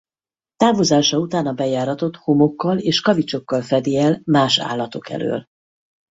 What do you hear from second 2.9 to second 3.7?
kavicsokkal